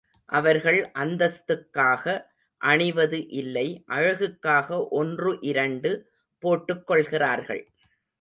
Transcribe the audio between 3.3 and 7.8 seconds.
இல்லை அழகுக்காக ஒன்று இரண்டு போட்டுக்கொள்கிறார்கள்.